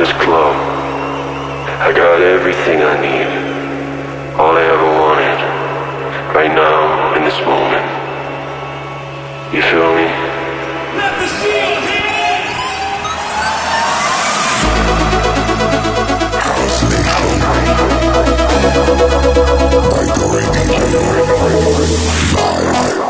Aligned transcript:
this 0.00 0.12
club. 0.12 0.56
I 1.86 1.92
got 1.92 2.22
everything 2.22 2.80
I 2.80 2.96
need. 3.04 3.28
All 4.40 4.56
I 4.56 4.64
ever 4.64 4.90
wanted. 5.02 5.38
Right 6.34 6.54
now, 6.54 7.14
in 7.16 7.22
this 7.22 7.38
moment. 7.44 7.84
You 9.52 9.60
feel 9.60 9.92
me? 9.94 10.08
Let 10.96 11.12
the 11.20 11.28
seal 11.36 11.80
hit. 11.84 12.48
Cosmic 16.48 17.06
Hungry. 17.18 17.68
By 19.92 20.04
Dori 20.16 20.44
DJ. 20.56 20.94
Live. 22.36 23.09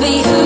be 0.00 0.22
who 0.22 0.39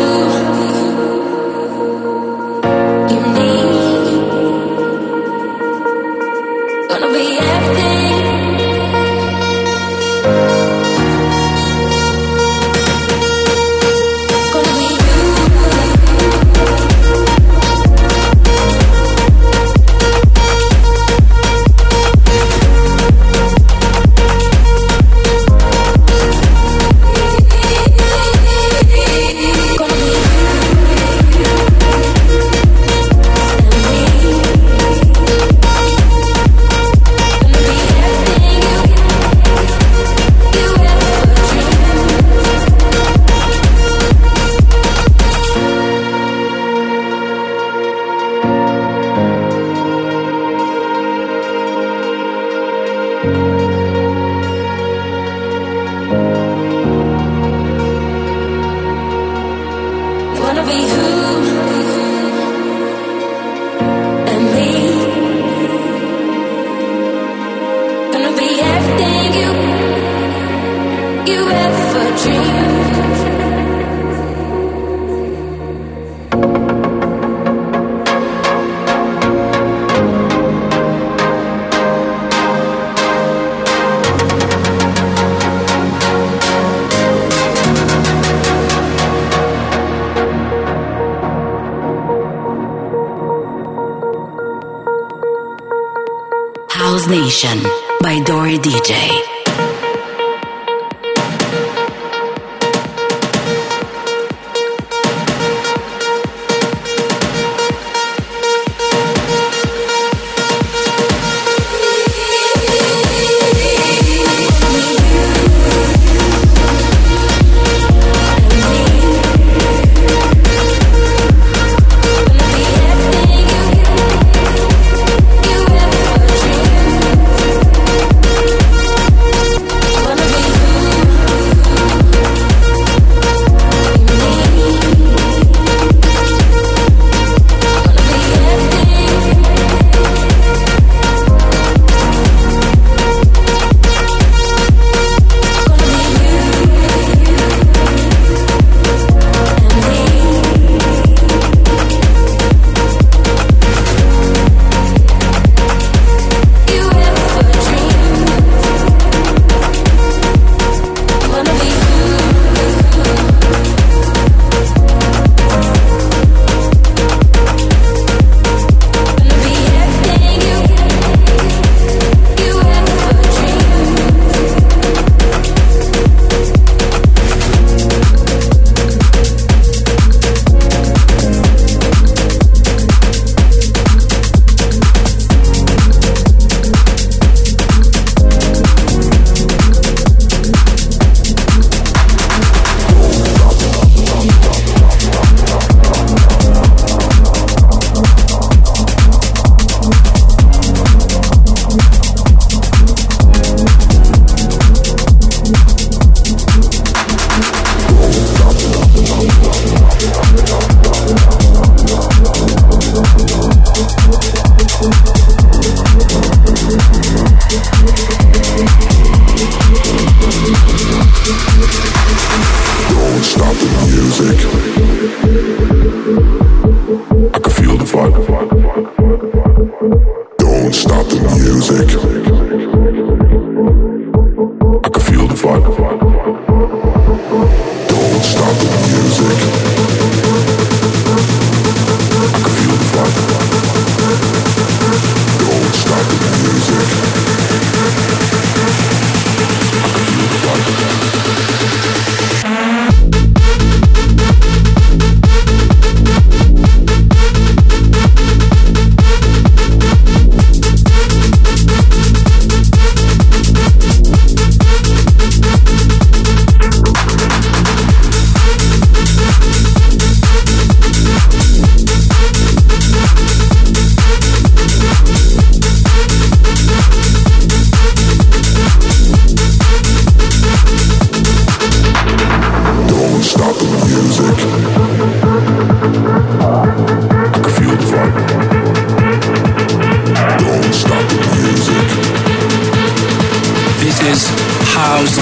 By 98.02 98.18
Dori 98.24 98.58
DJ. 98.58 99.33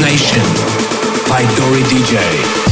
Nation 0.01 0.43
by 1.29 1.43
Dori 1.57 1.83
DJ. 1.83 2.72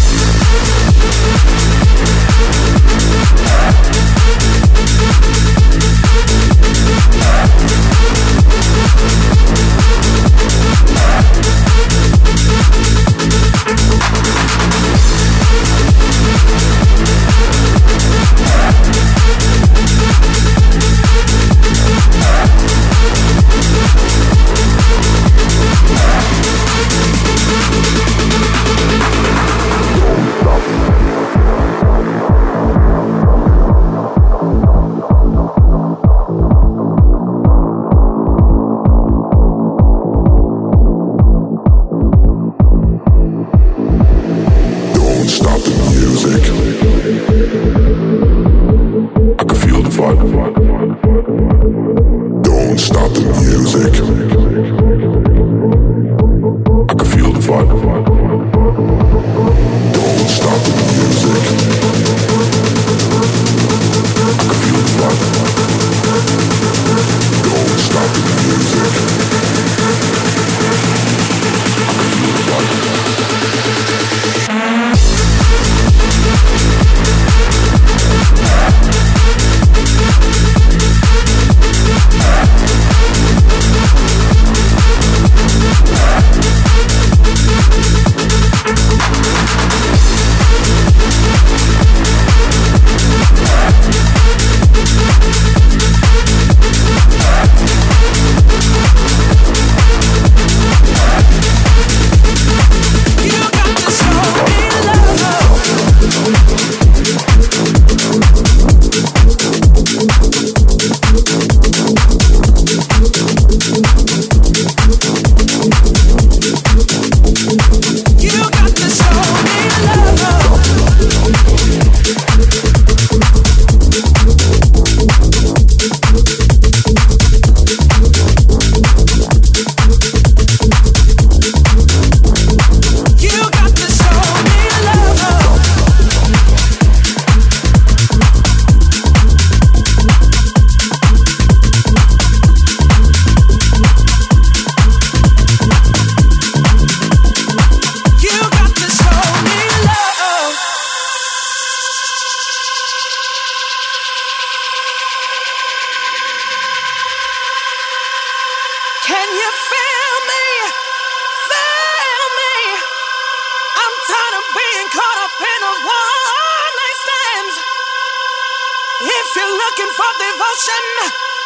If 169.31 169.37
you're 169.37 169.47
looking 169.47 169.93
for 169.95 170.11
devotion, 170.19 170.85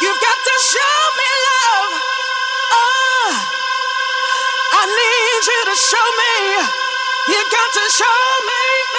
you've 0.01 0.19
got 0.19 0.39
to 0.41 0.55
show 0.73 0.97
me 1.21 1.29
love. 1.45 1.93
Oh, 2.73 3.29
I 4.73 4.83
need 4.89 5.45
you 5.45 5.61
to 5.69 5.77
show 5.77 6.07
me. 6.17 6.33
You've 7.29 7.51
got 7.53 7.73
to 7.75 7.85
show 7.93 8.25
me. 8.49 8.94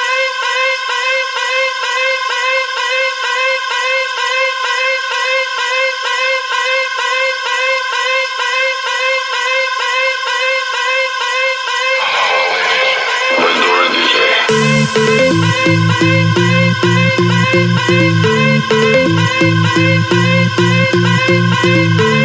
bye, 21.02 21.42
bye, 21.64 21.98
bye. 21.98 22.25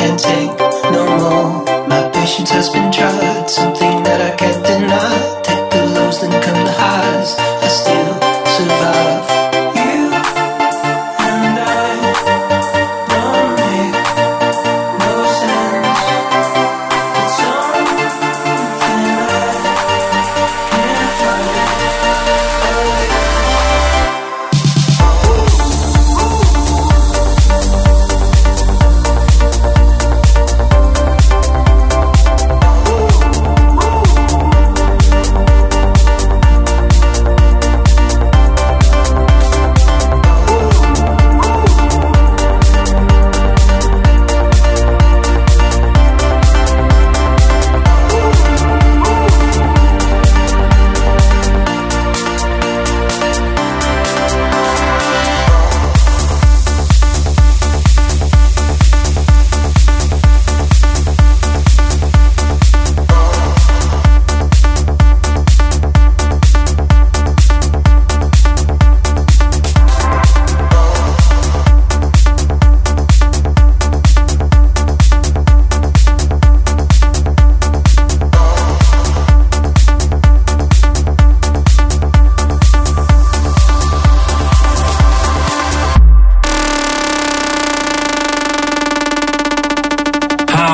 can't 0.00 0.18
take 0.18 0.58
no 0.96 1.04
more. 1.20 1.86
My 1.86 2.08
patience 2.14 2.50
has 2.50 2.70
been 2.70 2.90
tried, 2.90 3.50
something 3.50 4.02
that 4.04 4.32
I 4.32 4.34
can't. 4.36 4.69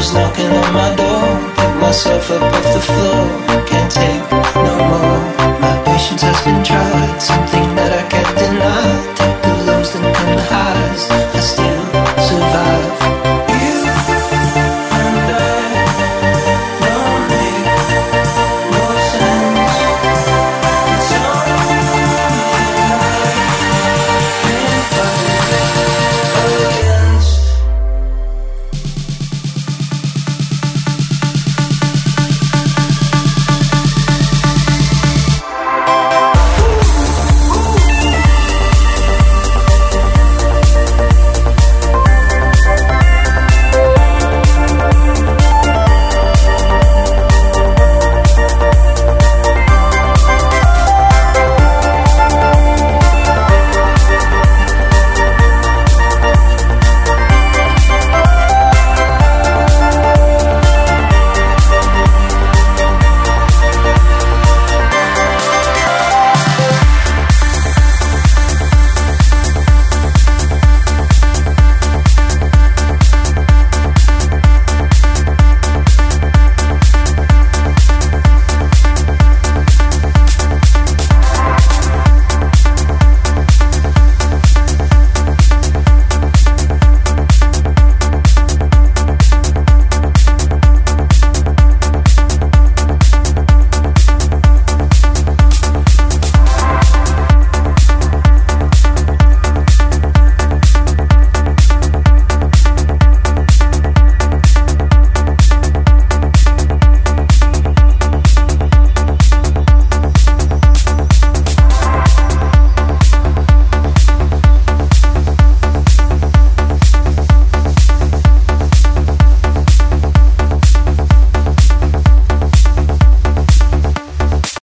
Strangers 0.00 0.14
knocking 0.14 0.50
on 0.50 0.72
my 0.72 0.94
door. 0.96 1.54
Pick 1.56 1.80
myself 1.80 2.30
up 2.30 2.42
off 2.42 2.72
the 2.72 2.80
floor. 2.80 3.66
Can't 3.66 3.92
take 3.92 4.32
no 4.54 4.76
more. 4.88 5.60
My 5.60 5.82
patience 5.84 6.22
has 6.22 6.40
been 6.42 6.64
tried. 6.64 7.20
Something 7.20 7.69